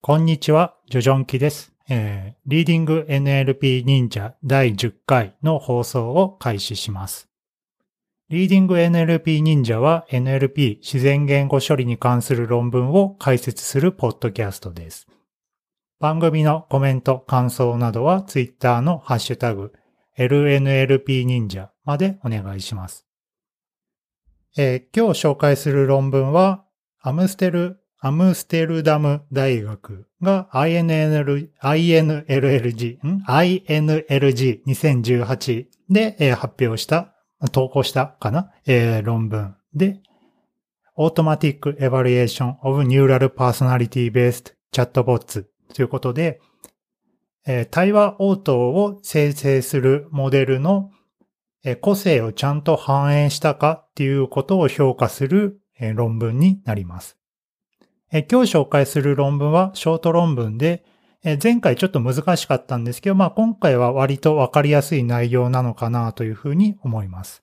[0.00, 1.72] こんにちは、ジョジョンキです。
[1.88, 7.28] えー、リーディング NLP 忍者第10回の放送を開始します。
[8.28, 15.08] リーディング NLP 忍者は NLP 自然言語処理に関する論文を解説するポッドキャストです。
[15.98, 19.72] 番組のコメント、感想などは Twitter のハッシュタグ
[20.16, 23.04] LNLP 忍者までお願いします。
[24.56, 26.64] えー、今日紹介する論文は
[27.00, 37.12] アムステルアムステルダム大学が INL INLLG、INLG2018 で、発表した、
[37.50, 40.00] 投稿したかな、えー、論文で、
[40.96, 46.40] Automatic Evaluation of Neural Personality Based Chatbots ということで、
[47.46, 50.92] えー、対話応答を生成するモデルの、
[51.64, 57.17] えー、個性をちゃんと反映したかっていうことを評価する、えー、論文になります。
[58.10, 60.84] 今日紹介する論文はショート論文で、
[61.42, 67.42] 前回ちょっと難しかったんですけど、まあ今回は割とわかりやすい内容なのかなというふうに思います。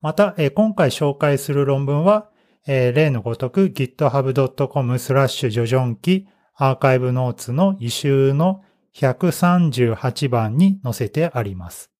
[0.00, 2.30] また、今回紹介する論文は、
[2.66, 8.62] 例のごとく github.com スラッシュジョジョンキアーカイブノーツの異臭の
[8.94, 11.90] 138番に載せてあります。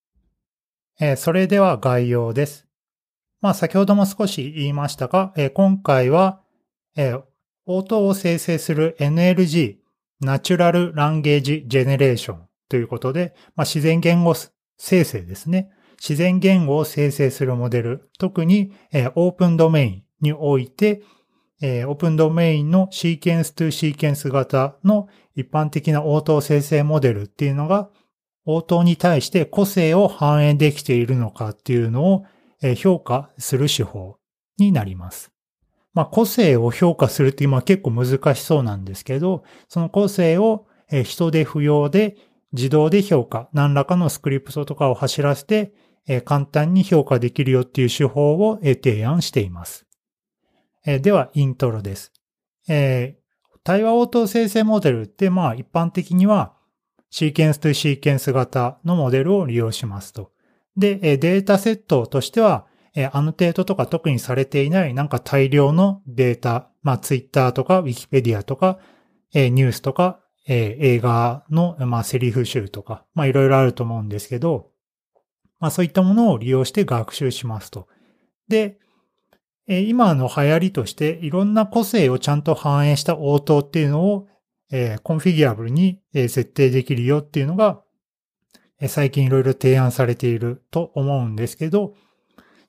[1.16, 2.66] それでは概要です。
[3.42, 6.40] まあ先ほども少し言いましたが、今回は、
[7.66, 9.76] 応答を生成する NLG、
[10.20, 14.34] ナチュラルランゲージジェネレーションということで、まあ、自然言語
[14.78, 15.70] 生成ですね。
[15.98, 21.02] 自然言語を生成するモデル、特に、えー、オープンドメインにおいて、
[21.62, 27.90] えー、オープンドメインのシーケンス2シーケンス型の一般的な応答生成モデルっていうのが、
[28.44, 32.24] 応答に対して個性を反映できているのかっていうのを、
[32.76, 34.16] 評価する手法
[34.58, 35.35] になります。
[35.96, 40.66] まあ、個性を評価するって今結構難しそうなんですけど、その個性を
[41.04, 42.18] 人で不要で
[42.52, 45.72] 自動で評価、何らかのスクリプトとかを走らせて
[46.26, 49.86] 簡単に評価できるよっていう手法を提案しています。
[50.84, 52.12] では、イントロです。
[52.66, 56.52] 対話応答生成モデルってまあ一般的には
[57.08, 60.30] シーケンスとシーケンス型のモデルを利用しますと。
[60.76, 68.78] で、データセットとしてはえ annotate とか特にされていないなんか大量のデータ、まあツイッターとかウィキペディアとか、
[69.34, 74.70] えニュースとか、え映画の、まあ、セリフ集とか、まあいろいろあると思うんですけど、
[75.60, 77.86] まあそういったものを利用して学習しますと。
[78.48, 78.78] で、
[79.68, 84.26] え今の流行りとしていろんな個性をちゃんと反映した応答っていうのを、
[84.72, 87.82] えコンフィギュアブルに、え設定できるよっていうのが、
[88.80, 91.94] え最近いろいろ提案されていると思うんですけど、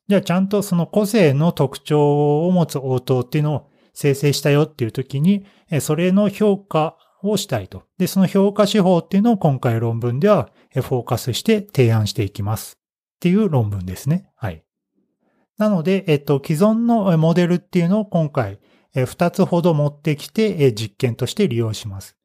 [0.07, 5.45] じゃあちゃんとその個性の特徴を持つ応答っていうのを生成したよっていう時に、
[5.81, 7.83] それの評価をしたいと。
[7.97, 12.77] で、その評価手法っていうのを今回論文ではフォーカスして提案していきます。
[13.17, 14.29] っていう論文ですね。
[14.35, 14.63] はい。
[15.57, 18.59] なので、えっと、既存のモデルっていうのを今回
[18.93, 22.15] 2つほど持ってきて実験として利用します。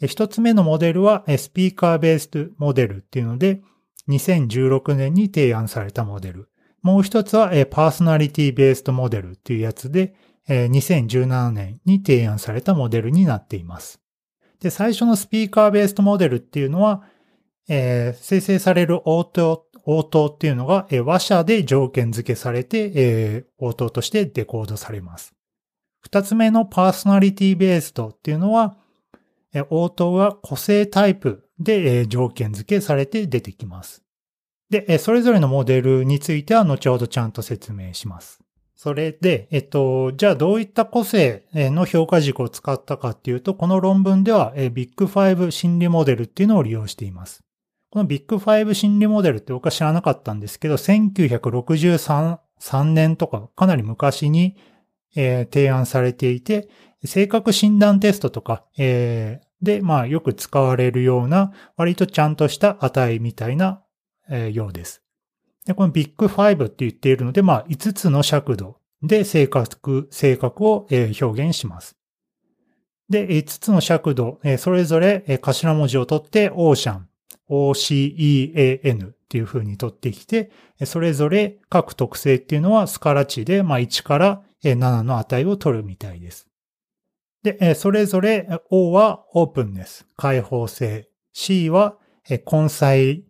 [0.00, 3.62] 1つ目のモデルはスピーカーベースモデルっていうので、
[4.08, 6.48] 2016年に提案されたモデル。
[6.82, 10.14] もう一つは、パーソナリティベーストモデルっていうやつで、
[10.48, 14.00] 2017年に提案されたモデルになっています。
[14.60, 17.02] で、最初のスピーカーベーストモデルっていうのは、
[17.68, 25.34] えー、生成される応答、応答っていうのが、えー、話者で条件付けされて、えー、応答としてデコードされます。
[26.00, 28.76] 二つ目のパーソナリティベーストっていうのは、
[29.52, 34.02] えー、応答が個性タイプで、えー、条件付けされて出てきます。
[34.70, 38.40] で、それぞれのモデルについては後ほどちゃんと説明します。
[38.76, 47.42] それで、えっと、じゃあどういった個性の評価軸を使ったかっていうと、この論文ではビッグ5心理モデルっていうのを利用しています。
[47.90, 54.56] このビッグ5心理モデルって僕は知らなかったんですけど、1963年とかかなり昔に、
[55.16, 56.68] えー、提案されていて、
[57.04, 63.82] 性格診断テストとか、えー、で、まあよく使われるような割とちゃんとした値みたいな
[64.30, 65.02] えようです。
[65.66, 71.96] で、このビッグ5って言っているので、まあ、5つの尺度で性格、性格を表現します。
[73.08, 77.08] で、5つの尺度、それぞれ頭文字を取って、オーシャン、
[77.50, 80.50] OCEAN っていう風に取ってきて、
[80.84, 86.48] それぞれ各特性っていうのはスカラ値で、まあ、1から7の値を取るみたいです。
[87.42, 91.08] で、それぞれ O はオープンネス、開放性。
[91.32, 91.96] C は
[92.28, 93.22] 根細エン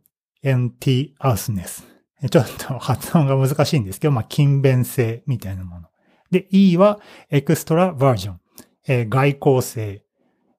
[0.43, 1.87] エンティアースネス。
[2.31, 5.89] ちょっと発音が難しいんですけど、まあ、勤勉性みたいなもの。
[6.31, 7.01] で、E は
[7.31, 8.41] エクストラバージョン。
[8.87, 10.03] えー、外交性。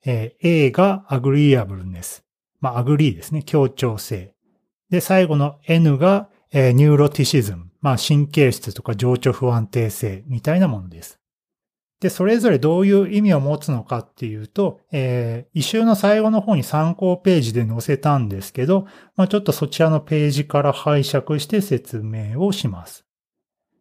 [0.06, 2.24] えー A が agreeableness。
[2.62, 3.44] まあ、 agree ですね。
[3.44, 4.34] 協調性。
[4.90, 7.70] で、最後の N が、えー、 neuroticism。
[7.82, 11.19] まあ、神経質とか情緒不安定性みたいなものです。
[12.00, 18.88] で、それぞれどういう意味を持つのかっていうと、えー、 issue の最後の方に参考ページで載せたんですけど、
[19.18, 23.06] まあ、ちょっとそちらのページから拝借して説明をします。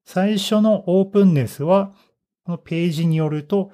[0.05, 1.93] 最初の openness は、
[2.45, 3.71] このページによると、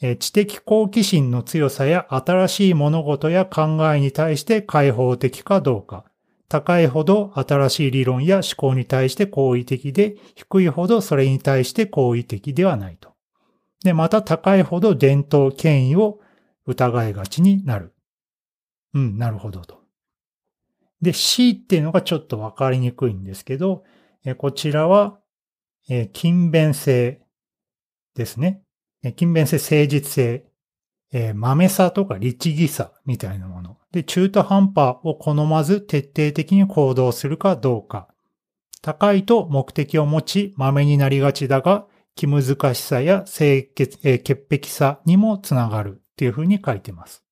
[0.00, 6.04] えー知的好奇心の強さや新しい物事や考えに対して開放的かどうか。
[6.48, 13.17] 高いほど新しい理論や思考に対して好意的で、低いほどそれに対して好意的ではないと。
[13.84, 16.20] で、また高いほど伝統権威を
[16.66, 17.94] 疑いがちになる。
[18.94, 19.82] うん、なるほどと。
[21.00, 23.84] で、C っていうのがちょっとわかりにくいんですけど、
[24.24, 25.18] えこちらは、
[25.88, 27.22] え勤勉性
[28.14, 28.62] ですね。
[29.02, 30.44] え勤勉性、誠実性、
[31.12, 33.78] えー豆さとか律儀さみたいなもの。
[33.92, 38.08] で、中途半端を好まず徹底的に行動するかどうか。
[38.82, 41.86] 高いと目的を持ち、豆になりがちだが、
[42.18, 47.22] 気難しさや清潔、えー潔癖さにもつながるっていうふうに書いてます。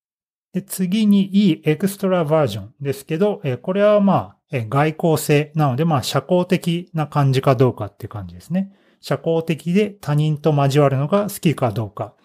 [0.53, 8.71] で次に E、エクストラバージョンですけど、えーこれはまあ、えー外交性なので、まあ、社交的な感じかどうかっていう感じですね。
[9.01, 12.15] 社交的で他人と交わるのが好きかどうか。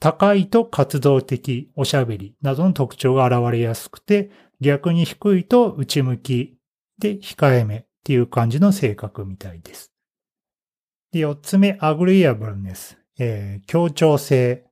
[0.00, 4.30] 高いと活動的、おしゃべりなどの特徴が現れやすくて、
[4.60, 6.58] 逆に低いと内向き
[6.98, 9.93] で控えめっていう感じの性格みたいです。
[11.14, 14.64] で、四つ目、agreeableness、えー協調性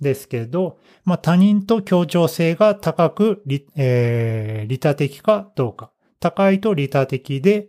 [0.00, 3.44] ですけど、まあ、他人と協調性が高く、
[3.76, 5.92] えー利他的かどうか。
[6.18, 7.68] 高いと利他的で、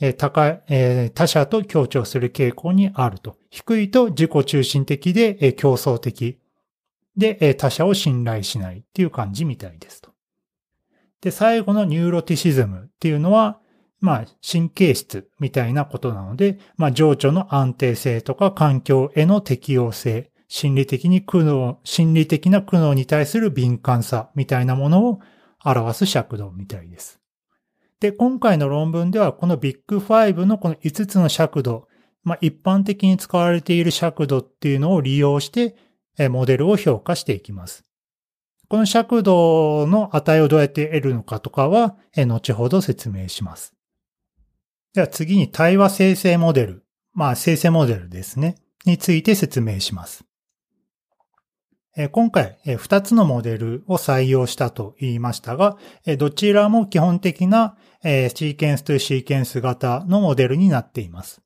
[0.00, 3.36] えー高い、えー他者と協調する傾向にあると。
[3.50, 6.40] 低いと自己中心的で、えー競争的。
[7.16, 10.10] で、えー他者を信頼しないっていう感じみたいですと。
[11.20, 13.60] で、最後の neuroticism っていうのは、
[14.00, 25.20] まあ、神経質みたいなことなので、まあ、情緒の安定性とか環境への適応性、心理的に苦悩、心理的な苦悩に対する敏感さみたいなものを
[25.64, 27.20] 表す尺度みたいです。
[28.00, 31.88] で、今回の論文ではこのビッグ5のこの5つの尺度、
[32.22, 35.74] まあ、一般的に使われている尺度っていうのを利用して、
[36.30, 37.84] モデルを評価していきます。
[38.68, 43.77] この尺度の値をどうやって得るのかとかは、後ほど説明します。
[44.98, 46.84] では次に対話生成モデル、
[47.14, 50.24] まあ生成モデルですね、について説明します。
[52.10, 55.76] 今回、2つのモデルを採用したと言いましたが、
[56.18, 61.42] どちらも基本的な、シーケンスとシーケンス型のモデルになっています。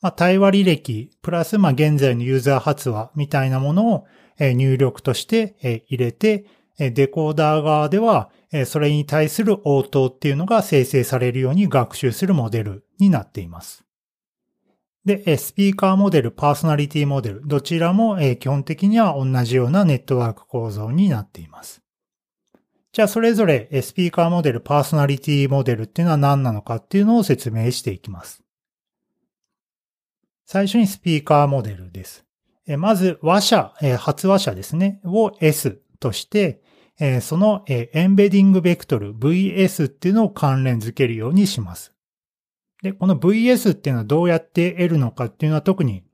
[0.00, 4.06] ま、対話履歴、プラス、ま、現在のユーザー発話みたいなものを、
[4.38, 6.46] 入力として、入れて、
[6.78, 8.30] デコーダー側では、
[8.66, 13.84] それに対する応答っていうのが生成されるように学習するモデルになっています。
[15.04, 21.82] で、スピーカーモデル、パーソナリティモデル、どちらも基本的には同じようなネットワーク構造になっています。
[22.92, 28.42] じゃあ、それぞれスピーカーモデル、パーソナリティモデルっていうのは何なのかっていうのを説明していきます。
[30.46, 32.24] 最初にスピーカーモデルです。
[32.78, 36.62] まず、話者、発話者ですね、を S として、
[37.00, 41.92] えーそのえーエンベディングベクトル VS っていうのを関連づけるようにします。
[42.82, 46.04] で、この VS っていうのはどうやって得るのかっていうのは特に、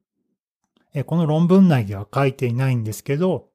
[0.94, 3.48] えーこの論文内では書いていないんですけど、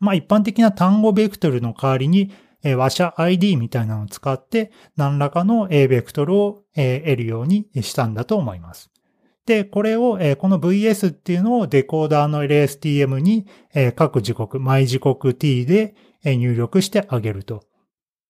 [0.00, 8.91] まあ一般的な単語ベクトルの代わりに、えー話者 ID みたいなのを使って何らかの A ベクトルをえー得るようにしたんだと思います。
[9.46, 15.94] で、これを、えーこの VS っていうのをデコーダーの LSTM に、えー各時刻、毎時刻 t で
[16.24, 17.64] えー入力してあげると。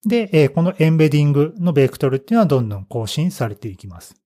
[0.07, 4.17] で、えーこのエンベディングのベクトルっていうのはどんどん更新されていきます。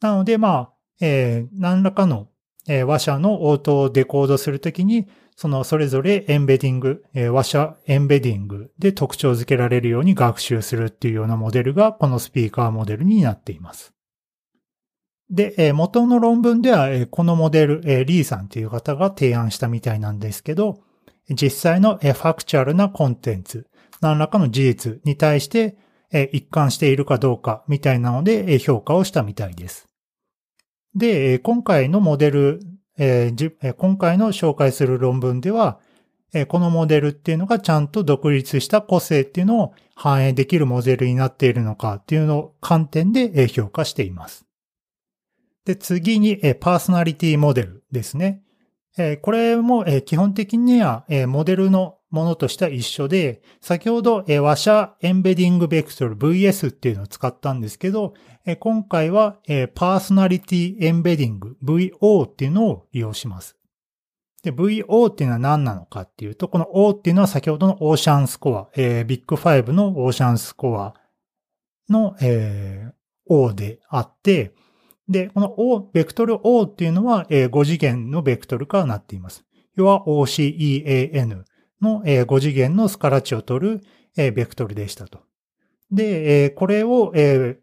[0.00, 2.28] なので、まあ、えー何らかの、
[2.68, 13.92] えー話者の応答をデコードするときに、そのそれぞれエンベディング、えー話者エンベディングで特徴づけられるように学習するっていうようなモデルがこのスピーカーモデルになっています。
[15.30, 20.80] で、え元の論文では、えこのモデル、えリーさんっていう方が提案したみたいなんですけど、
[21.30, 23.66] 実際のえファクチュアルなコンテンツ、
[24.00, 25.76] 何らかの事実に対して
[26.12, 29.88] え一貫しているかどうかみたいなのでえ評価をしたみたいです。
[30.94, 32.60] で、え今回のモデル、
[32.98, 35.80] えじ今回の紹介する論文では、
[36.34, 44.44] えこのモデルっていうのがちゃんと独立した個性っていうのを反映できるモデルになっているのかっていうのを観点でえ評価しています。
[45.64, 48.42] で、次にえパーソナリティモデルですね。
[48.98, 58.12] え、これも、え、基本的には、え、モデルのものとしては一緒で、先ほど、えー、和写エンベディングベクトル VS っていうのを使ったんですけど、
[58.44, 63.56] え、今回は、え、パーソナリティエンベディング VO っていうのを利用します。
[64.42, 70.94] で、VO っていうのは何なのかっていうと、この O っていうのは先ほどのオーシャンスコア、えー、ビッグ5のオーシャンスコア
[71.88, 72.92] の、えー、
[73.26, 74.52] O であって、
[75.12, 79.44] で、この O、ベクトル O っていうのは、え、5次元のベクトルからなっています。
[79.76, 81.44] 要は OCEAN
[81.80, 83.80] の、え、5次元のスカラ値を取る、
[84.16, 85.20] え、ベクトルでしたと。
[85.90, 87.58] で、え、これを、え、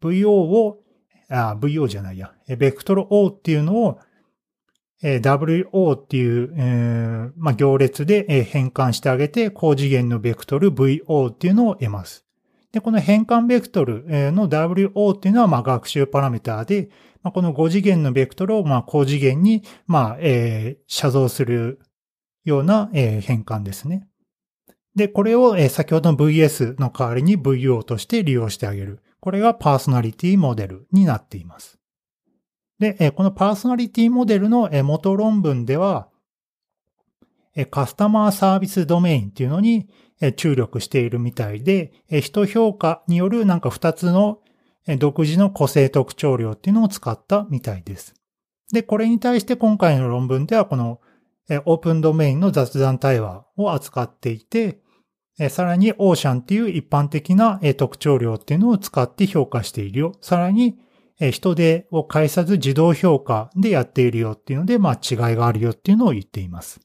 [0.00, 0.80] VO を、
[1.28, 3.98] あ、VO じゃないや、ベクトル O っていうのを、
[5.02, 12.23] え、WO っていう、えーまあ、行列で、え、変換してあげて、高次元のベクトル VO っていうのを得ます。
[12.74, 16.88] で、この変換ベクトルの WO っていうのは、まあ、学習パラメーターで、
[17.22, 21.78] まあ、この5次元のベクトルを、まあ、高次元に、まあ、えー、写像する
[22.44, 24.08] ような、えー、変換ですね。
[24.96, 28.98] で、これを、えー、先ほどの VS の代わりに VO として利用してあげる。
[29.20, 31.78] これがパーソナリティモデルになっています。
[32.80, 36.08] で、えー、このパーソナリティモデルの、えー、元論文では、
[37.54, 39.86] えー、カスタマーサービスドメインっていうのに、
[40.36, 44.40] 注力しているみたいで、人評価によるなんか2つの
[44.98, 48.14] 独自の個性特徴量っていうのを使ったみたいです。
[48.72, 51.00] で、これに対して今回の論文ではこの
[51.66, 54.80] オープンドメインの雑談対話を扱っていて、
[55.50, 60.12] さらにオーシャンっていう一般的な特徴量っていうのを使って評価しているよ。
[60.20, 60.78] さらに
[61.32, 66.80] 人手を介さず自動評価でやっているよっていうので、まあ違いがあるよっていうのを言っています。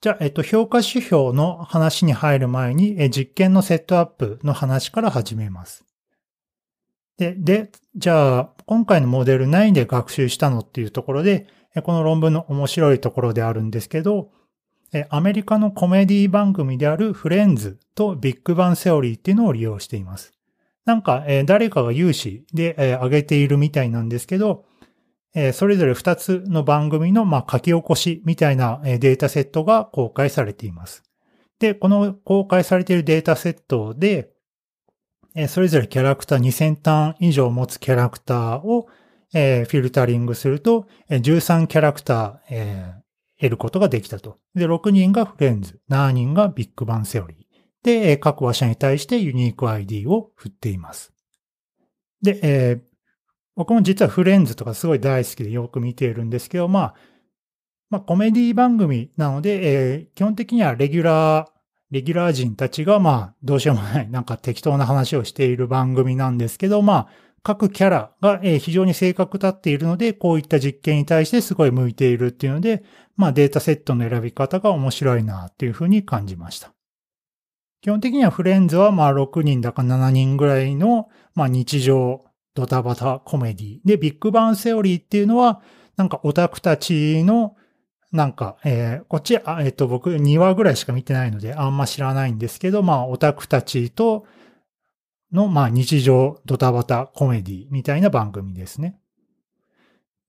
[0.00, 5.84] じゃあ、えっと、評価指標の話に入る前に、え実験のセットアップの話から始めます。
[7.18, 11.48] で、で、じゃあ、今回のモデル何で学習したのっていうところで、
[11.82, 14.30] この論文の面白いところであるんですけど、
[15.10, 20.32] アメリカのコメディ番組であるフレンズとビッグバンセオリーっていうのを利用しています。
[20.86, 24.64] なんか、誰かが有志で挙げているみたいなんですけど、
[25.52, 31.02] それぞれ2つの番組の、書き起こしみたいなデータセットが公開されています。
[31.58, 34.30] で、この公開されているデータセットで、
[35.48, 38.88] それぞれキャラクター2000単以上持つキャラクターを、
[39.32, 42.94] フィルタリングすると、13キャラクター、え
[43.40, 44.38] 得ることができたと。
[44.54, 47.38] で、6人がフレンズ、7人がビッグバンセオリー。
[47.82, 51.12] で、各話者に対してユニーク ID を振っています。
[52.20, 52.82] で、え、
[53.60, 56.94] 僕も実はフレンズとかすごい大好きでよく見ているんですけど、まあ、
[57.90, 61.46] まあコメディ番組なので、えー、基本的にはレギュラー、
[61.90, 67.08] レギュラー人たちがまあどうしようもないなんか適当な話をしている番組なんですけど、まあ
[67.42, 72.82] 各キャラが非常に性格立っているので、こういった実験に対してすごい向いているっていうので、
[73.18, 76.72] まあデータセットの選び方が面白いなっていうふうに感じました。
[77.82, 83.78] 基本的にはフレンズはまあ6人だか7人ぐらいのまあ日常ドタバタコメディ。
[83.84, 85.62] で、ビッグバンセオリーっていうのは、
[85.96, 87.56] なんかオタクたちの、
[88.12, 94.26] なんか、えー、こっち、あえっ、ー、と、僕2話ぐらいしか見てないので、あんま知らないんですけど、まあ、オタクたちと
[95.32, 98.98] の、まあ、日常ドタバタコメディみたいな番組ですね。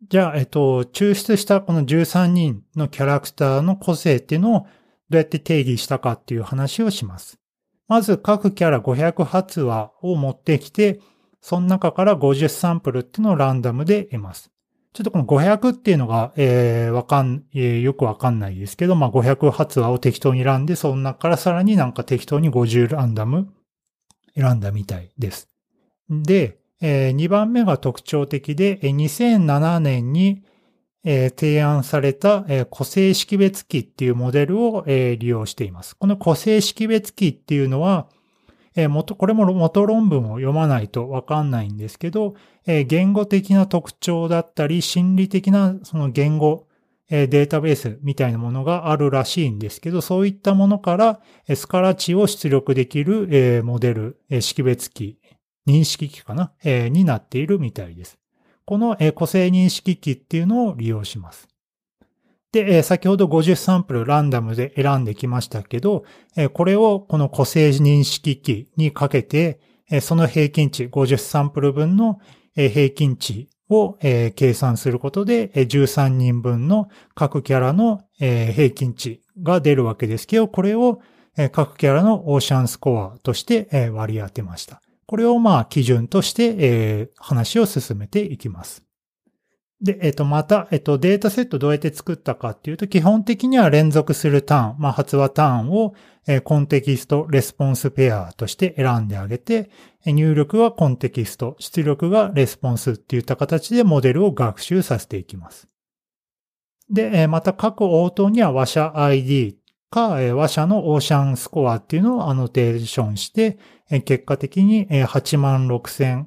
[0.10, 4.68] じゃあ、えっ、ー、と、抽出したこの13人のキャラクターの個性っていうのをど
[5.12, 7.40] うやって定義したかっていう話をします。
[7.88, 11.00] まず各キャラ500発話を持ってきて、
[11.42, 14.52] その中から50サンプルっていうのをランダムで得ます。
[14.94, 23.54] ちょっとこの500っていうのが、えー、わかん、えー、よくわかんないですけど、まあ、500発話を適当に選んで、その中からさらになんか適当に50ランダム
[24.36, 25.48] 選んだみたいです。
[26.10, 30.44] で、えー、2番目が特徴的で、2007年に、
[31.06, 35.96] えー、提案された、えー、個性識別機っていうモデルを、えー、利用しています。
[35.96, 38.08] この個性識別機っていうのは、
[38.76, 42.36] えー、元、これも元論文を読まないとわかんないんですけど、
[42.66, 46.68] えー、言語的な特徴だったり、心理的なその言語、
[47.10, 51.20] えー、データベースみたいなものがあるらしいんですけど、そういったものから、
[51.56, 55.20] スカラ値を出力できる、えー、モデル、えー、識別機、
[55.68, 58.18] 認識機かな、えー、になっているみたいです。
[58.66, 61.51] この、えー、個性認識機っていうのを利用します。
[62.52, 66.04] で、先ほど50サンプルランダムで選んできましたけど、
[66.54, 69.60] これをこの個性認識器にかけて、
[70.02, 72.20] その平均値、50サンプル分の
[72.56, 81.02] 平均値を計算することで、13人分の各キャラの平均値が出るわけですけど、これを
[81.54, 84.82] 各キャラのオーシャンスコアとして割り当てました。
[85.06, 88.84] これをまあ基準として話を進めていきます。
[89.82, 95.96] で、えっ、と、また、えっ、と、データセットどうやって作ったかっていうと、基本的には連続するターン、まあ、発話ターンを、
[96.28, 99.72] えー、 context response pair として選んであげて、
[100.06, 105.68] 入力は context、出力が response っていった形でモデルを学習させていきます。
[106.92, 109.58] で、また各応答には話者 ID
[109.90, 113.58] か、話者の OCEAN score っていうのをアノテーションして、
[114.06, 116.26] 結果的に8万6000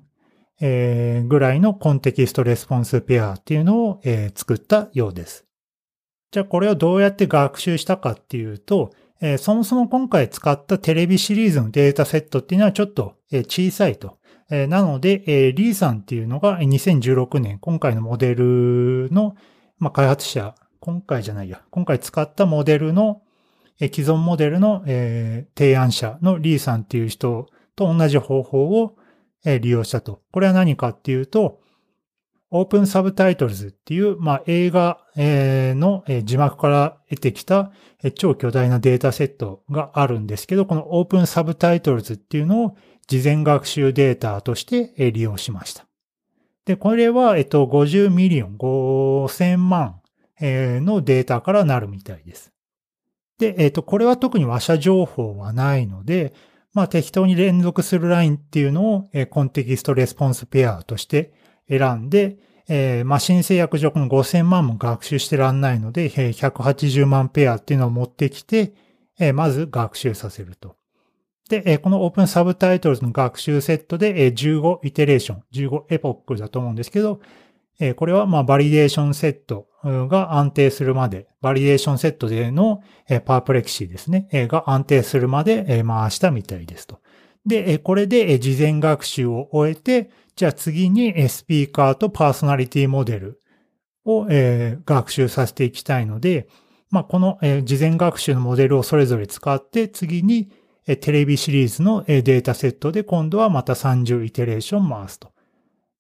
[0.61, 4.01] えぐらいの context response pair っていうのを
[4.35, 5.45] 作ったようです。
[6.31, 8.93] じゃあこれをどうやって学習したかっていうと、
[9.39, 14.19] そもそも今回使ったテレビシリーズのデータセットっていうのはちょっと小さいと。
[14.51, 19.37] なので、リーさんっていうのが2016年、今回のモデルの
[19.93, 23.23] 開発者、今回じゃないや、今回使ったモデルの
[23.79, 28.97] 既存モデルの、え、提案者のリーさんっていう人と同じ方法を、
[29.45, 30.23] 利用したと。
[30.33, 31.61] これは何かっていうと、
[32.51, 37.73] OpenSubtitles っていう、まあ、映画、の、字幕から得てきた、
[38.15, 42.77] 超巨大なデータセットがあるんですけど、この OpenSubtitles っていうのを
[43.09, 45.87] 事前学習データとして、利用しました。
[46.65, 50.01] で、これは、えっと、50 million、5000万、
[50.41, 52.53] のデータからなるみたいです。
[53.39, 56.33] で、えっ、と、これは特に話者情報はないので、
[56.75, 61.33] まあ適当に連続するラインっていうのを、 context response pair として
[61.69, 62.37] 選んで、
[62.69, 68.73] えー、マシン制約上この5000万も学習してらんないので、えー、180万ペアっていうのを持ってきて、
[69.19, 70.77] えー、まず学習させると。
[71.49, 77.21] で、えー、この OpenSubtitles の学習セットで、えー、15 iteration、15 epoch だと思うんですけど、
[77.81, 82.83] え、これはまあ validation set が安定するまで、 validation set での
[83.25, 87.01] perplexity ですね、が安定するまで回したみたいですと。
[87.47, 93.43] で、これで事前学習を終えて、じゃあ次にスピーカーとパーソナリティモデル
[94.05, 94.27] を
[94.85, 96.49] 学習させていきたいので、
[96.91, 100.51] まあ、この事前学習のモデルをそれぞれ使って次に
[100.87, 105.33] テレビシリーズのデータセットで今度はまた30イテレーション回すと。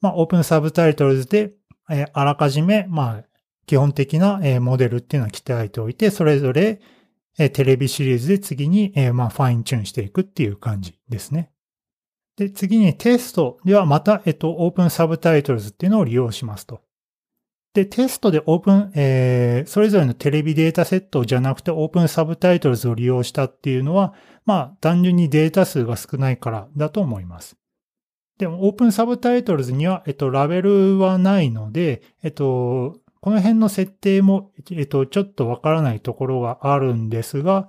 [0.00, 1.52] まあ、オープンサブタイトルズで
[1.90, 3.24] えあらかじめ、まあ、
[3.66, 6.80] 基本的なえモデルっていうのは鍛えておいて、それぞれ
[7.38, 11.50] えテレビシリーズで次にえまあファインチューンしていくっていう感じですね。
[12.36, 16.82] で、次にテストではまた、えっと、オープンサブタイトルズっていうのを利用しますと。
[17.74, 27.56] で、テストでオープン、えー、それぞれのテレビデータセットじゃなくてオープンサブタイトルズを利用したっていうのは、まあ、単純にデータ数が少ないからだと思います。
[28.38, 37.68] でも、オープンサブタイトルズには、えっと、ラベルはないので、えっと、この辺の設定も、えっと、ちょっとわからないところがあるんですが、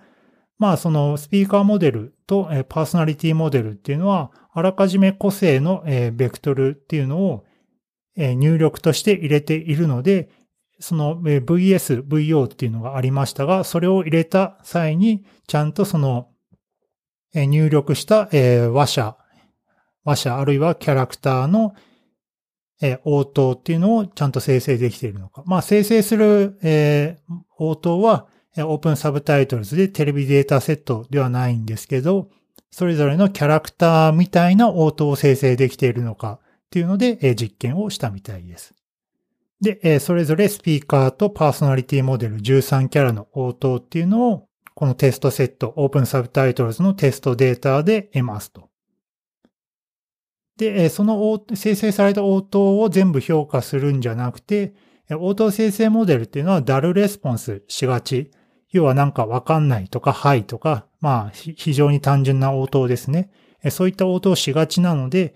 [0.57, 7.45] まあ、そのスピーカーモデルとパーソナリティモデルっていうのは、あらかじめ個性のベクトルっていうのを
[8.17, 10.29] 入力として入れているので、
[10.79, 16.29] その VS、VO っていうのがありましたが、それを入れた際に、ちゃんとその
[17.33, 19.17] 入力した話者、
[20.05, 21.75] 話者あるいはキャラクターの
[22.81, 25.43] えー、応答っていうのをちゃんと生成できているのか。
[25.45, 32.29] まあ、生成する、えー、応答は、オープンサブタイトルズでテレビデータセットではないんですけど、
[32.71, 38.73] それぞれのキャラクターみたいな応答を生成できているのかっていうので、えー、実験をしたみたいです。
[39.59, 48.64] で、えー、それぞれスピーカーとパーソナリティモデル13キャラの応答っていうのを、このテストセット、オープンサブタイトルズのテストデータで得ますと。
[50.57, 54.73] で、その生成された応答を全部評価するんじゃなくて、
[55.11, 58.31] 応答生成モデルっていうのはダルレスポンスしがち。
[58.71, 63.29] 要はなんかわかんないとか、はいとか、まあ、非常に単純な応答ですね。
[63.69, 65.33] そういった応答をしがちなので、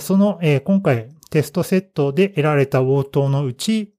[0.00, 3.94] その、今回テストセットで得られた応答のうち、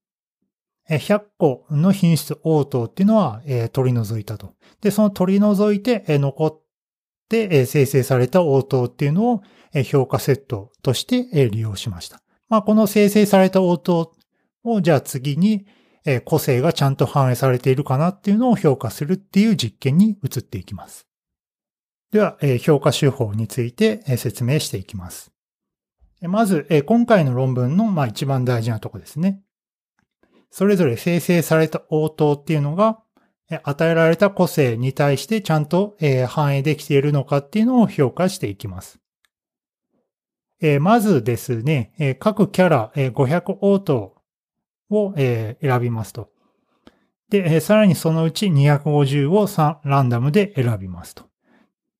[0.89, 4.55] 100個の品質応答っていうのは取り除いたと。
[4.81, 6.61] で、その取り除いて残っ
[7.29, 9.41] て生成された応答っていうのを
[9.83, 12.21] 評価セットとして利用しました。
[12.49, 14.13] まあ、この生成された応答
[14.63, 15.65] をじゃあ次に
[16.25, 21.07] 個性がちゃんと反映されているかなっていうのを評価するっていう実験に移っていきます。
[22.11, 25.31] では、評価手法について説明していきます。
[26.21, 29.41] まず、今回の論文の一番大事なとこですね。
[30.51, 32.99] それぞれ生成された応答っていうのが、
[33.63, 38.99] 与えられた個性に対してちゃんと反映できているのかっていうのを評価していきます。
[40.61, 44.15] えー、まずですね、えー、各キャラ、えー、500応答
[44.89, 46.29] を、え選びますと。
[47.29, 51.25] で、えさらにそのうち250を3ランダムで選びますと。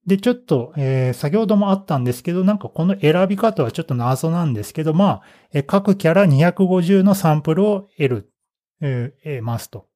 [0.05, 8.33] で、ちょっと、え、先ほどもあったんですけど、なんかこの選び方はちょっと謎なんですけど、まあ、え、各キャラ250のサンプルを得る、
[8.81, 9.87] えー、得ますと。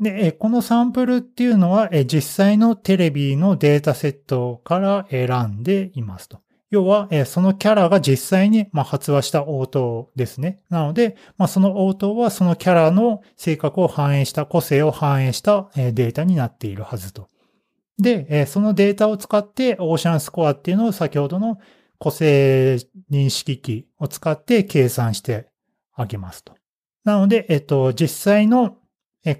[0.00, 6.40] で、このサンプルっていうのは実際のテレビのデータセットから選んでいますと。
[6.70, 10.60] 要は、そのキャラが実際に発話した応答ですね。
[10.68, 11.16] なので、
[11.48, 17.28] その応答はそのキャラの性格を反映した、個性を反映したデータになっているはずと。
[17.98, 21.58] で、そのデータを使ってオーシャンスコアっていうのを先ほどの
[21.98, 22.78] 個性
[23.10, 25.48] 認識機を使って計算して
[25.94, 26.54] あげますと。
[27.04, 28.76] なので、えっと、実際の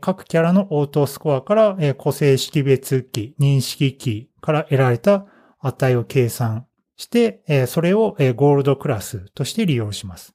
[0.01, 5.27] 各キャラの応答スコアから個性識別機、認識機から得られた
[5.61, 6.65] 値を計算
[6.96, 10.35] して、それをゴールドクラスとして利用します。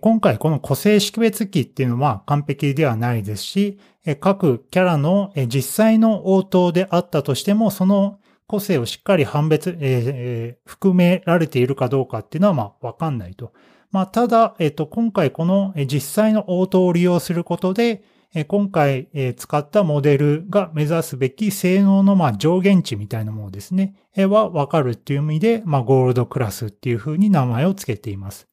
[0.00, 3.78] 今回この個性識別機っていうのは完璧ではないですし、
[4.20, 13.52] 各キャラの実際の応答であったとしても、その個性をしっかり判別、えー、含められているかどうかっていうのはまあわかんないと。
[13.90, 18.02] まあただ、えっと、今回この実際の応答を利用することで、
[18.44, 28.46] 今回使ったモデルが目指すべき性能のま上限値みたいなものですね、はわかるっていう意味で、ま、ゴールドクラスっていう風に名前を付けています。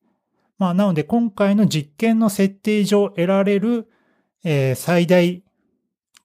[0.57, 3.89] まあ、なので今回の実験の設定上得られる
[4.75, 5.43] 最大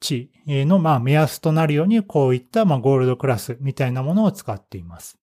[0.00, 5.17] 値のま目安となるようにこういったまゴールドクラスみたいなものを使っています。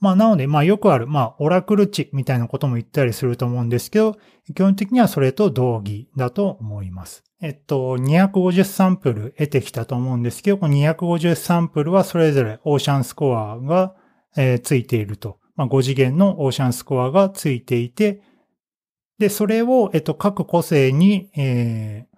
[0.00, 4.16] まあ、なので、まあ、よくある、まあ、オラクル値みたいなことも言ったりすると思うんですけど、
[4.54, 7.22] 基本的にはそれと同義だと思います。
[7.42, 13.94] えっと、250サンプル得てきたと思うんですけど、この250サンプルはそれぞれオーシャンスコアが、
[14.36, 15.38] えー、ついていると。
[15.54, 18.22] まあ、5次元のオーシャンスコアがついていて、
[19.18, 22.09] で、それを、えっと、各個性に、えー、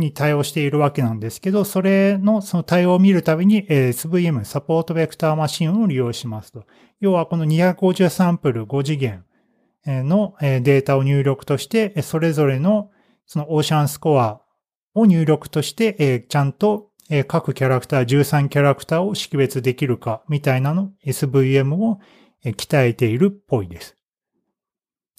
[0.00, 6.64] に対応しているわけなんですけど、それのその対応を見るたびに SVM、サポートベクターマシンを利用しますと。
[6.98, 9.24] 要はこの250サンプル5次元
[9.86, 12.90] のデータを入力として、それぞれの
[13.26, 14.42] そのオーシャンスコア
[14.94, 16.90] を入力として、ちゃんと
[17.28, 22.00] 各キャラクター、13キャラクターを識別できるかみたいなの SVM を
[22.44, 23.96] 鍛えているっぽいです。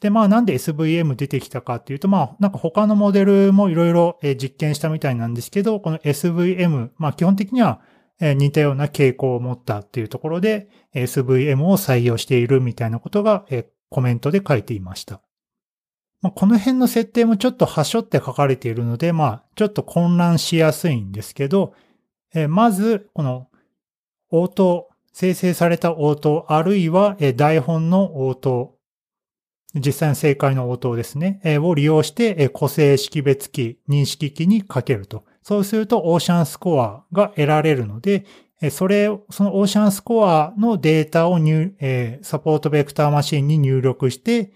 [0.01, 7.81] で、まあなんで SVM 出てきたかっていうと、まあなんか他のモデルもいろいろ実験したみたいなんですけど、この SVM、まあ基本的には
[8.19, 13.45] 似たような傾向を持ったっていうところで SVM を採用しているみたいなことが
[13.89, 15.21] コメントで書いていました。
[16.21, 21.73] まあ、この辺の設定もちょっと端折って書かれているので、まあちょっと混乱しやすいんですけど、
[22.49, 23.49] まずこの
[24.31, 28.77] 応答、生成された応答、あるいは台本の応答
[29.73, 35.23] 実際の正解の応答ですね、を利用して、個性識別機、認識機にかけると。
[35.43, 38.25] そうすると、オーシャンスコアが得られるので、
[38.69, 41.73] それ、そのオーシャンスコアのデータを入、
[42.21, 44.51] サポートベクターマシンに入力して、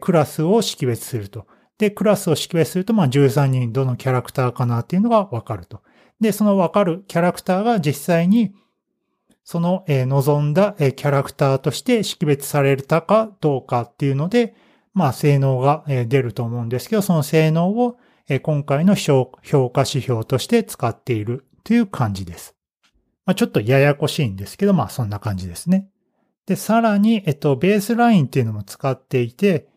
[0.00, 1.46] クラスを識別すると。
[1.78, 5.82] で、クラスを識別すると、まあ、13人どのキャラクターかなっていうのがわかると。
[6.20, 8.54] で、そのわかるキャラクターが実際に
[9.46, 14.56] その、望んだ、キャラクターとして識別されたかどうかっていうので、
[14.92, 17.96] まあ、性能が、出ると思うんですけど、その性能を、
[18.42, 22.56] 今回の評価指標として使っているという感じです。
[23.24, 25.88] まあ、ちょっとややこしいんですけど、まあ、そんな感じですね。
[26.46, 29.68] で、さらに、えっと、ベースラインっていうのも使っていて、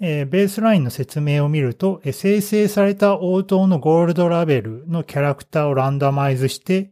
[0.00, 6.90] えー、ベースラインの説明を見ると、え生成された応答のゴールドラベルのキャラクターをランダマイズして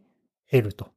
[0.49, 0.92] 得ると。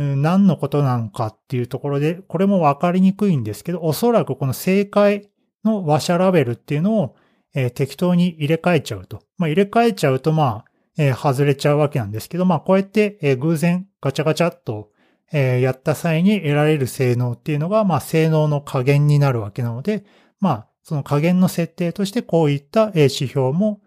[0.00, 5.28] 何のことなのかっていうところで、これもわかりにくいんですけど、おそらくこの正解
[5.64, 7.16] の話者ラベルっていうのを、
[7.54, 9.22] えー、適当に入れ替えちゃうと。
[9.36, 14.90] まあ、入れ替えちゃうと、まあ、えー、外れちゃうわけなんですけど、まあ、こうやって、えー、偶然ガチャガチャっと、
[15.32, 20.04] えー、やった際に得られる性能っていうのが、まあ、性能の加減になるわけなので、
[20.40, 23.80] まあ、その加減の設定としてこういった指標も、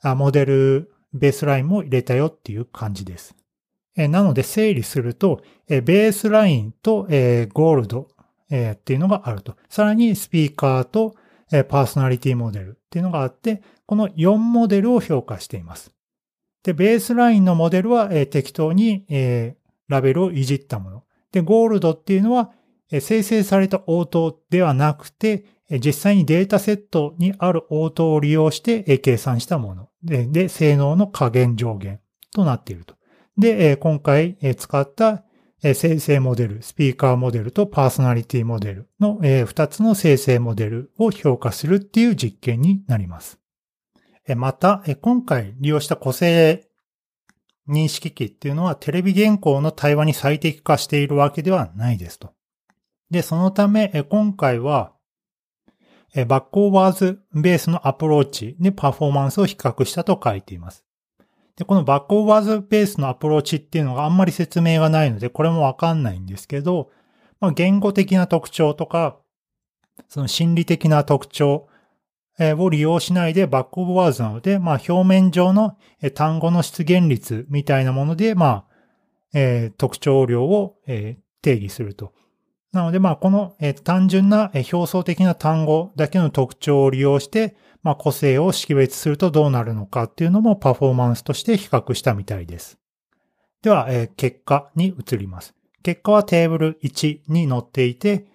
[0.00, 3.34] あモデルベースラインも入れたよっていう感じです。
[4.06, 8.08] なので整理すると、ベースラインとゴールド
[8.46, 9.56] っていうのがあると。
[9.68, 11.16] さらにスピーカーと
[11.68, 15.92] パーソナリティモデルっていうのがあって、この4モデルを評価しています。
[16.62, 19.04] で、ベースラインのモデルは適当に
[19.88, 21.04] ラベルをいじったもの。
[21.32, 22.52] で、ゴールドっていうのは
[22.90, 25.44] 生成された応答ではなくて、
[25.84, 30.26] 実際にデータセットにある応答を利用して計算したもので。
[30.26, 32.00] で、性能の加減上限
[32.34, 32.96] となっていると。
[33.38, 35.24] で、今回使った
[35.62, 43.38] 生成モデル、スピーカーモデルとパーソナリティモデルの2つの生成モデルを評価するっていう実験になります。
[44.36, 46.68] また、今回利用した個性
[47.68, 52.34] 認識器っていうのはテレビ原稿の対話に最適化しているわけではないですと。
[53.10, 54.92] で、そのため、今回は、
[56.26, 60.84] bag of words base のアプローチでパフォーマンスを比較したと書いています。
[61.58, 66.90] で、この bag of words base のアプローチっていうのがあんまり説明がないので、これもわかんないんですけど、
[67.40, 69.18] まあ、言語的な特徴とか、
[70.08, 71.68] その心理的な特徴
[72.38, 75.76] を利用しないでバックオブワーズなので、まあ表面上の
[76.14, 78.64] 単語の出現率みたいなもので、まあ、
[79.34, 82.12] えー、特徴量を、え、定義すると。
[82.72, 87.56] なので、まあこの、え、単純な表層的な単語だけの特徴を利用して、
[87.88, 92.78] まあ個性を識別するとどうなるのかっていうのもパフォーマンスとして比較したみたいです。
[93.62, 95.54] では、えー、結果に移ります。
[95.82, 98.26] 結果はテーブル1に載っていて、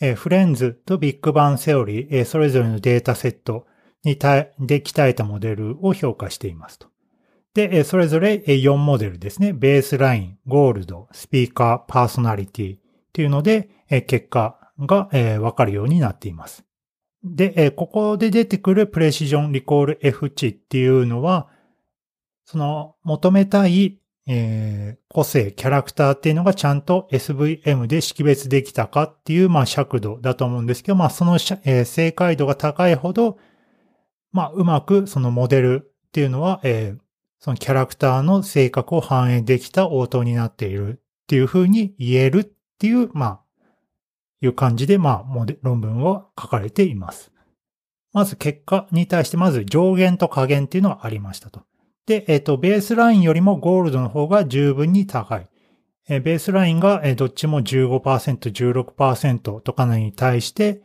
[0.00, 3.66] えフレンズとビッグバンセオリー、えそれぞれのデータセット
[4.02, 6.88] にで鍛えたモデルを評価していますと。
[7.52, 9.52] で、えそれぞれ4モデルですね。
[9.52, 12.80] ベースライン、ゴールド、スピーカー、パーソナリティっ
[13.12, 16.64] ていうので、え結果が、えわかるようになっています。
[17.24, 21.48] で、えここで出てくるプレシジョンリコール F 値っていうのは、
[22.44, 33.38] その求めたいえー、個性、キャラクターっていうのがちゃんと SVM で識別できたかっていう、まあ、尺度だと思うんですけど、まあ、その、えー、正解度が高いほど、
[34.30, 37.02] まあ、うまくそのモデルっていうのは、えー、
[37.40, 42.44] そのキャラクターの性格を反映できた応答になっているっていうふうに言えるっ
[42.78, 43.40] ていう、まあ、
[44.42, 47.32] いう感じで、まあ、論文を書かれています。
[48.12, 51.62] まず結果に対してまず上限と下限っていうのがありましたと。
[52.06, 55.48] で、えっ、と、ベースラインよりもゴールドの方が十分に高い。
[56.08, 58.02] ベースラインが、どっちも15%、
[58.50, 60.82] 16%とかに対して、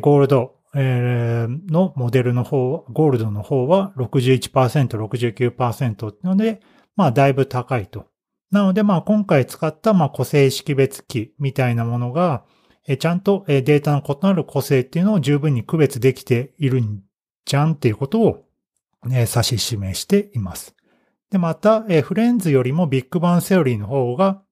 [0.00, 6.60] ゴールド、のモデルの方、ゴールドの方は61%、69%ので、
[6.96, 8.06] まあ、だいぶ高いと。
[8.50, 12.44] なので、まあ、今回使った、まあ、個性識別機みたいなものが、
[12.88, 17.02] えちゃんとデータの異なる個性っていうのを十分に区別できているん
[17.44, 18.44] じゃんっていうことを
[19.04, 20.74] 指し示しています。
[21.30, 24.42] で、また、フレンズよりもビッグバンセオリーの方が、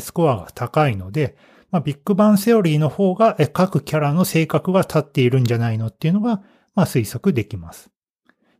[0.00, 1.36] スコアが高いので、
[1.70, 6.42] まあ、ビッグバンセオリーの方が各キャラの性格が立っているんじゃないのっていうのが、
[6.74, 7.90] まあ、推測できます。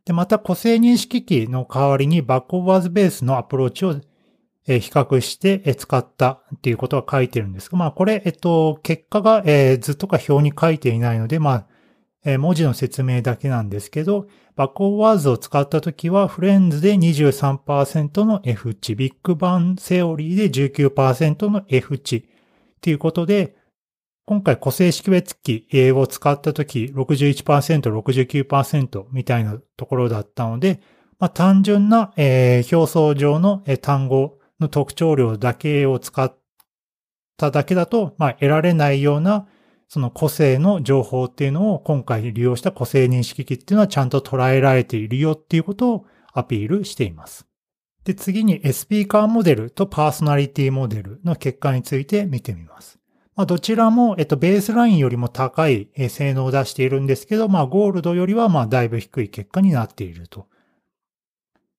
[0.05, 3.99] で、また個性認識器の代わりに bag of words base のアプローチを
[4.67, 9.43] え比較して使ったっていうことが書いてるんですが、まあこれ、えっと、結果が
[9.79, 11.67] 図とか表に書いていないので、まあ
[12.25, 14.27] え文字の説明だけなんですけど、
[14.57, 22.23] バックオーワーズを使ったときは、フレンズで23%の F 値、ビッグバンセオリーで19%の F 値っ
[22.81, 23.55] ていうことで、
[24.25, 30.81] 今回個性識別機を使ったとき61%、69%みたいなところだったので、
[31.19, 36.35] まあ、単純な、えー、表層上の、単語の特徴量だけを使っ
[37.37, 39.47] ただけだと、まあ、得られないような
[39.89, 47.47] その個性の情報っていうのを今回利用した個性認識機っていうのはちゃんと捉えられているよっていうことをアピールしています。
[48.03, 52.99] で、次にスピーカーモデルとパーソナリティモデルの結果について見てみます。
[53.35, 60.47] まあ、どちらも、えっと、ベースラインよりも高い性能を出しているんですけど、まあ、ゴールドよりは、まあ、だいぶ低い結果になっていると。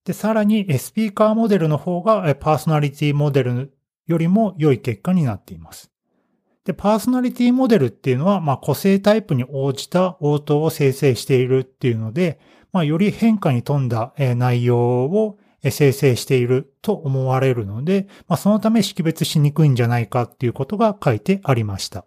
[0.08, 3.74] で、さらに、スピーカーモデルの方が、パーソナリティモデル
[4.06, 5.92] よりも良い結果になっています。
[6.64, 12.40] で、パーソナリティモデルっていうのは、まあ、個性タイプに応じた応答を生成しているっていうので、
[12.72, 22.06] まあ、より変化に富んだ内容を生成していると思われるので、まあ、そのため識別しにくいんじゃないかっていうことが書いてありました。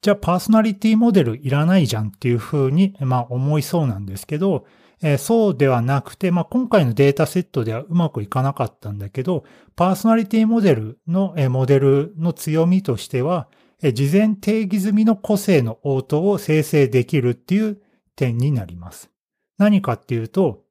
[0.00, 4.64] じゃあ、パーソナリティモデルいらないじゃんっていうふうに、まあ、思いそうなんですけど、
[5.02, 9.44] えー、そうではなくて、まあ、今回のデータセットではうまくいかなかったんだけど、
[9.76, 13.48] パーソナリティモデルの、えー、モデルの強みとしては
[13.82, 17.80] え、事前定義済みの個性の応答を生成できるっていう
[18.14, 19.10] 点になります。
[19.58, 20.64] 何かっていうと、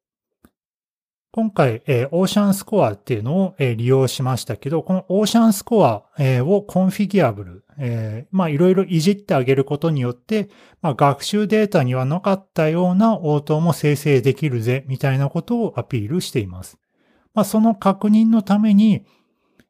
[1.31, 10.49] 今回、えー、オーシャンスコアっていうのを、えー、利用しましたけど、このオーシャンスコア、えー、をコンフィギュアブル、えまあいろいろいじってあげることによって、
[10.81, 16.79] まあ学習データにはなかったような応答も生成できるぜ、みたいなことをアピールしています。
[17.35, 19.05] まあその確認のために、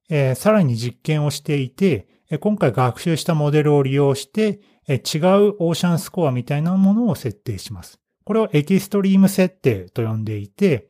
[0.09, 2.07] えさらに実験をしていて、
[2.39, 7.99] 今回学習したモデルを利用して、違うオーシャンスコアみたいなものを設定します。
[8.23, 10.88] これをエキストリーム設定と呼んでいて、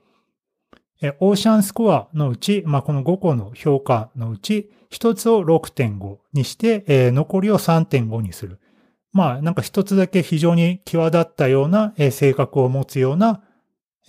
[1.20, 8.60] オーシャンスコアのうち、まあ、この5個の評価のうち、1つを6.5にして、残りを3.5にする。
[9.12, 13.44] まあ、なんか1つだけ非常に際立ったような性格を持つような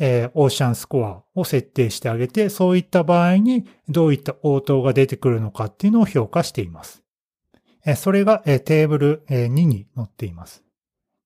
[0.02, 7.04] えー、オーシャンスコアを設定してあげて、そういった場合にどういった応答が出てくるのかっていうのを評価しています。
[7.84, 10.64] え、それが、テーブル、え2に載っています。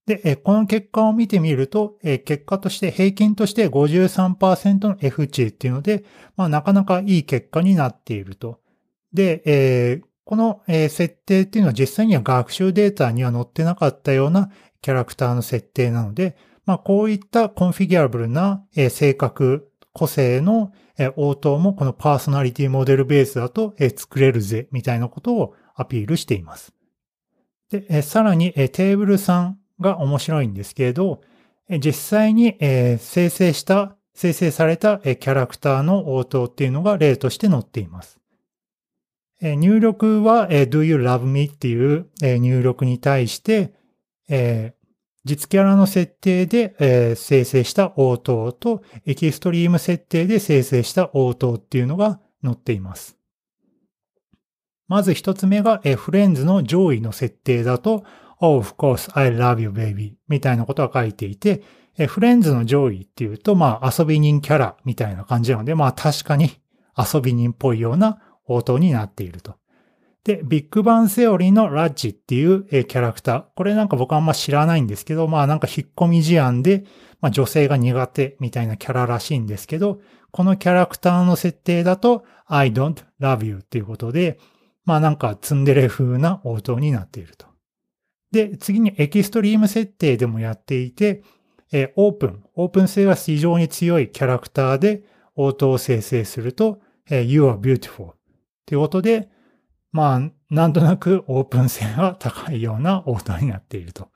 [0.06, 6.04] で、この結果を見てみると、結果として平均として53%の F 値っていうので、
[6.36, 8.60] まあなかなかいい結果になっていると。
[9.12, 16.36] で、えこの、設定っていうのは実際には学習データには載ってなかったようなキャラクターの設定なので、
[16.66, 20.72] まあ、こういったコンフィギュラブルな、性格、個性の、
[21.16, 26.72] 応答もこのパーソナリティモデルベースだと、作れるぜ、みたいなことをアピールしています。
[27.70, 29.52] で、さらに、テーブル3
[29.84, 31.20] が面白いんですけれど、
[31.68, 38.18] 実際に、生成した、生成された、キャラクターの応答っていうのが例として載っています。
[39.40, 43.74] 入力は、Do you love me っていう、入力に対して、
[45.24, 53.16] 実キャラの設定で、生成した応答と、エキストリーム設定で生成した応答っていうのが載っています。
[54.86, 58.04] まず一つ目が、フレンズの上位の設定だと、
[58.46, 61.62] Oh, of course, I love you, baby みたいなことが書いていて、
[61.96, 66.50] え、フレンズの上位っていうと、まあ遊び人キャラみたいな感じなので、まあ確かに
[66.94, 69.56] 遊び人っぽいような応答になっていると。
[70.24, 73.44] で、ビッグバンセオリーのラッジっていう、キャラクター。
[73.56, 76.84] これなんか僕あんま知らないんですけど、まあなんか引っ込み思案で、
[77.22, 80.00] まあ女性が苦手みたいなキャラらしいんですけど、
[80.32, 84.38] このキャラクターの設定だと I don't love you っていうことで、
[84.84, 87.53] まあなんかツンデレ風な応答になっていると。
[88.34, 91.22] で、次にエキストリーム設定でもやっていて、
[91.72, 95.04] え、オープン、オープン性が非常に強いキャラクターで
[95.36, 98.14] 応答を生成すると、え、You are beautiful
[98.66, 99.28] ということで、
[99.92, 104.08] まあ、なんとなくオープン性が高いようなオーダーになっていると。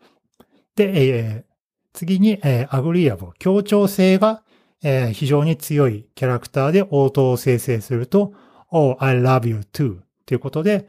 [0.75, 1.45] で、え、
[1.93, 4.43] 次に、えー、アグリアブ、協調性が、
[4.83, 8.33] え、非常に強いキャラクターで応答を生成すると、
[8.73, 10.89] Oh, I love you too ということで、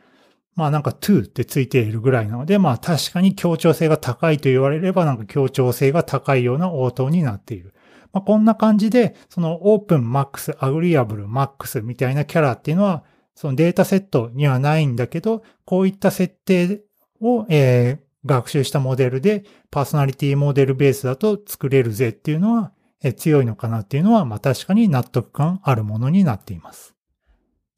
[0.59, 7.73] まあなんか to ってついているぐらいなので、まあ確かに協調性が高いと言われればなんか協調性が高いような応答になっている。
[8.11, 16.81] まあこんな感じで、そのオープン、マックス、アグリアブル、マックスみたいなキャラっていうのは、そのデータセットにはないんだけど、こういった設定
[17.21, 26.98] を、えー、学習したモデルで、パーソナリティモデルベースだと作れるぜっていうのは、えー、強いのかなっていうのは、まあ確かに納得感あるものになっています。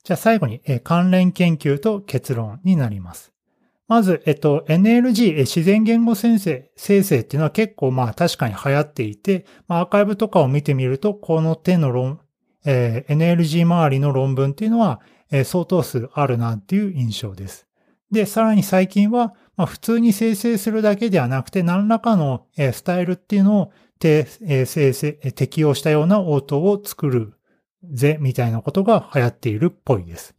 [0.04, 3.32] じゃあ最後に、えー、関連研究と結論になります。
[3.88, 12.20] まず、えっと、NLG、自然言語生成、生成っていうのは結構まあ確かに流行っていて、まあアーカイブとかを見てみると、この手の論、
[12.66, 17.68] えー、NLG 周りの論文っていうのは、え相当数あるなっていう印象です。
[18.12, 23.72] で、さらに最近は、まあ、普通に生成するだけではなくて、何らかの、えスタイルっていうのを、
[24.04, 24.26] え
[24.66, 27.34] 生成、適用したような応答を作る
[27.84, 30.36] ぜ、みたいなことが流行っているっぽいです。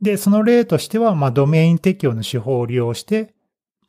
[0.00, 3.34] で、その例としては、まあ、ドメイン適用の手法を利用して、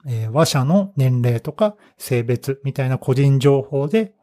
[0.05, 4.13] え話者の年齢とか性別みたいな個人情報で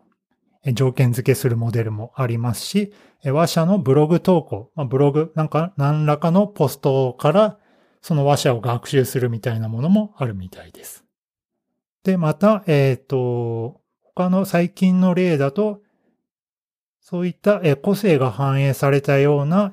[0.75, 2.93] 条件付けするモデルもありますし、
[3.25, 7.59] 話者のブログ投稿、まあ、ブログなんか何らかのポストから
[8.03, 11.05] その話者を学習するみたいなものもあるみたいです。
[12.03, 15.83] で、また、えっ、ー、と、他の最近の例だと、
[17.01, 19.73] そういった個性が反映されたような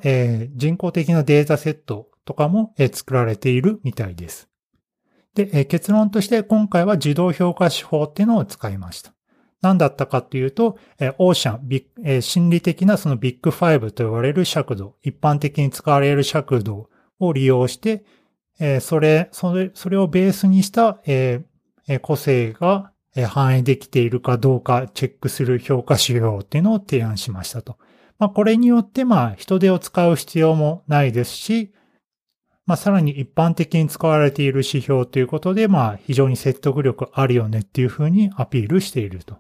[0.55, 4.49] 人工的なデータセットとかも作られているみたいです。
[5.35, 9.13] で、結論として今回は自動評価手法っていうのを使いました。
[9.61, 10.77] 何だったかっていうと、
[11.17, 18.03] オーシャン、ビッ心理的なそのビッグファイブと言われる尺度、一般的に使われる尺度を利用して、
[18.81, 20.99] それ、それ、それをベースにした、
[22.01, 22.91] 個性が
[23.25, 27.77] 反映できているかどうかチェックする評価指標っていうのを提案しましたと。
[28.19, 31.71] まあ、これによって、まあ、人手を使う必要もないですし、
[32.65, 39.37] まあ、さらに一般的に使われている指標ということで、まあ、非常に説得力あるよねっていうふうにアピールしていると。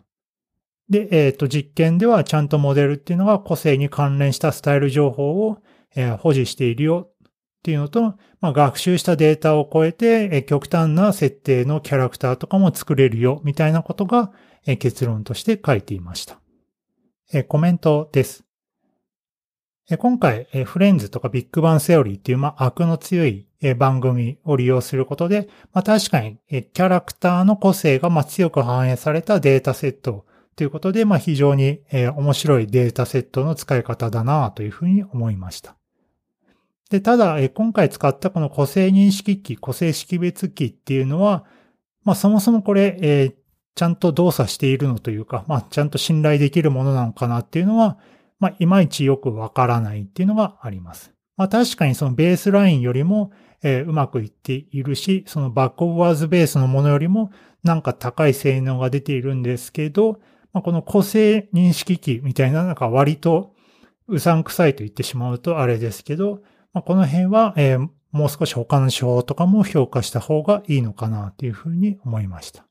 [0.89, 5.57] で、えっ、ー、と、実験ではちゃんとモデルっていうのが個性に関連したスタイル情報を、
[5.95, 7.29] え、保持しているよっ
[7.63, 14.31] ていうのと、まあ、学習したデータを超えて、極端な設定のキャラクターとかも作れるよみたいなことが、
[14.79, 16.39] 結論として書いていました。
[17.47, 18.43] コメントです。
[19.97, 23.47] 今回、フレンズとかビッグバンセオリーっていう、まあ、悪の強い
[23.77, 30.25] 番組を利用することで、まあ、確かに、キャラクターの個性が強く反映されたデータセット
[30.57, 35.76] ということで、まあ、非常に、面白いデータセットの使い方だなというふうに思いました。
[36.89, 41.45] で、ただ、今回使ったこの個性認識機、個性識別機っていうのは、
[42.03, 43.35] まあ、そもそもこれ、えー、
[43.75, 47.97] ちゃんと動作しているのというか、まあ、ちゃんと信頼できるものなのかなっていうのは、
[48.39, 51.13] まあ、いまいちよくわからないっていうのがあります。
[51.35, 53.31] まあ、確かにそのベースラインよりも、
[53.61, 57.31] えー、うまくいっているし、そのバックオブワーズベースのものよりも
[57.63, 60.19] なんか高い性能が出ているんですけど、
[60.53, 63.53] まあ、この個性認識機みたいななんか割と
[64.07, 66.41] うさんくさいと言ってしまうとあれですけど、
[66.77, 72.67] まあ、この辺は、えー、もう少し他の手法とかも評価した方がいいのかなというふうに思いました。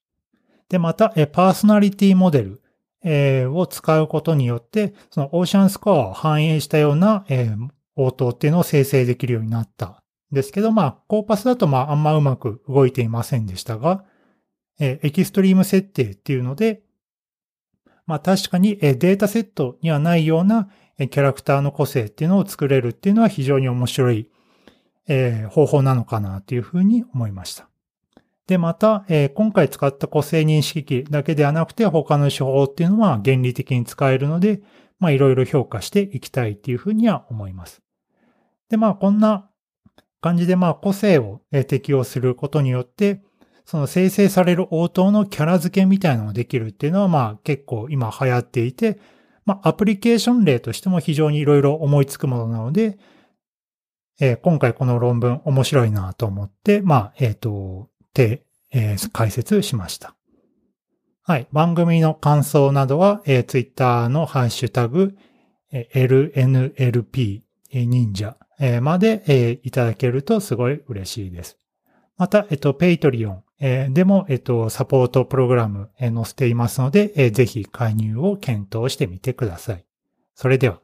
[0.69, 2.63] で、また、えパーソナリティモデル、
[3.03, 7.51] え、を使うことによって、そのオーシャンスコアを反映したような、え、
[7.97, 9.87] 応答っていうのを生成できるようになった
[10.33, 14.05] んですけど、まあ、コーパスだとまあ、あんまうまく動いていませんでしたが、
[14.79, 16.83] え、エキストリーム設定っていうので、
[18.07, 20.69] まあ確かにデータセットにはないような
[20.99, 24.29] キャラクターの個性っていうのを作れるっていうのは非常に面白い
[25.09, 27.69] え方法なのかなというふうに思いました。
[28.47, 34.61] で、また、え今回使った個性認識機だけではなくて他の手法っていうのは原理的に使えるので、
[34.99, 37.83] まあいろいろ評価していきたいっていうふうには思います。
[38.69, 39.49] で、まあこんな
[40.21, 43.23] 感じでまあ個性を適用することによって、
[43.65, 49.01] その生成される応答のキャラ付けみたいなのができるっていうのは、まあ結構今流行っていて、
[49.47, 52.99] まあアプリケーション例としても非常にいろいろ思いつくものなので、
[54.21, 60.15] えー、今回この論文面白いなと思って、まあ、えっ、ー、と、で、えー、解説しました。
[61.23, 61.49] はい。
[61.53, 65.17] 番組の感想などは、えー、ツイッターのハッシュタグ、
[65.73, 67.43] えー、LNLP
[67.73, 71.59] 忍者、えー、まで、えー、いただけるとすごい嬉しいです。
[72.17, 79.85] また、えっと、ペイトリオン、えー、でも、えっと、サポートプログラム、えー、載せていますので、えー、ぜひ介入を検討してみてください。
[80.35, 80.81] それでは。